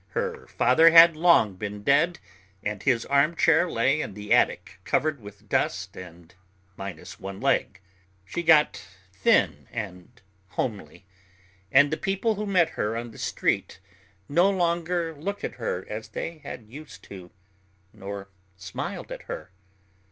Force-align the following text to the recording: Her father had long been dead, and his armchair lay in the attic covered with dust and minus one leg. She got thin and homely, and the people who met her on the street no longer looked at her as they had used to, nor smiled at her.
Her 0.17 0.47
father 0.47 0.89
had 0.89 1.15
long 1.15 1.53
been 1.57 1.83
dead, 1.83 2.17
and 2.63 2.81
his 2.81 3.05
armchair 3.05 3.69
lay 3.69 4.01
in 4.01 4.15
the 4.15 4.33
attic 4.33 4.79
covered 4.83 5.21
with 5.21 5.47
dust 5.47 5.95
and 5.95 6.33
minus 6.75 7.19
one 7.19 7.39
leg. 7.39 7.79
She 8.25 8.41
got 8.41 8.83
thin 9.13 9.67
and 9.71 10.19
homely, 10.57 11.05
and 11.71 11.91
the 11.93 11.97
people 11.97 12.33
who 12.33 12.47
met 12.47 12.69
her 12.69 12.97
on 12.97 13.11
the 13.11 13.19
street 13.19 13.79
no 14.27 14.49
longer 14.49 15.13
looked 15.13 15.43
at 15.43 15.57
her 15.61 15.85
as 15.87 16.07
they 16.07 16.39
had 16.39 16.65
used 16.65 17.03
to, 17.03 17.29
nor 17.93 18.27
smiled 18.57 19.11
at 19.11 19.21
her. 19.29 19.51